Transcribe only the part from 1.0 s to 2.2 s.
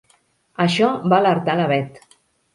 va alertar la Bet.